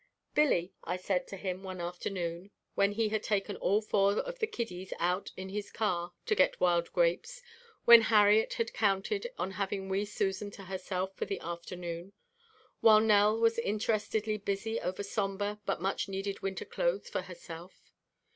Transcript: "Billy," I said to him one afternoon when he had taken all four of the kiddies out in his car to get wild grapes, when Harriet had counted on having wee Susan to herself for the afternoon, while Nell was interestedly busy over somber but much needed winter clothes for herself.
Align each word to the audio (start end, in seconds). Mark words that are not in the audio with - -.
"Billy," 0.33 0.73
I 0.83 0.97
said 0.97 1.27
to 1.27 1.37
him 1.37 1.61
one 1.61 1.79
afternoon 1.79 2.49
when 2.73 2.93
he 2.93 3.09
had 3.09 3.21
taken 3.21 3.55
all 3.57 3.83
four 3.83 4.13
of 4.13 4.39
the 4.39 4.47
kiddies 4.47 4.91
out 4.97 5.31
in 5.37 5.49
his 5.49 5.69
car 5.69 6.11
to 6.25 6.33
get 6.33 6.59
wild 6.59 6.91
grapes, 6.91 7.43
when 7.85 8.01
Harriet 8.01 8.53
had 8.53 8.73
counted 8.73 9.31
on 9.37 9.51
having 9.51 9.89
wee 9.89 10.05
Susan 10.05 10.49
to 10.49 10.63
herself 10.63 11.15
for 11.15 11.25
the 11.25 11.39
afternoon, 11.39 12.13
while 12.79 12.99
Nell 12.99 13.37
was 13.39 13.59
interestedly 13.59 14.37
busy 14.37 14.79
over 14.81 15.03
somber 15.03 15.59
but 15.67 15.79
much 15.81 16.09
needed 16.09 16.39
winter 16.41 16.65
clothes 16.65 17.07
for 17.07 17.21
herself. 17.21 17.91